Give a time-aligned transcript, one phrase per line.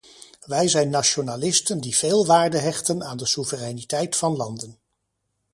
[0.45, 4.77] Wij zijn nationalisten die veel waarde hechten aan de soevereiniteit van landen.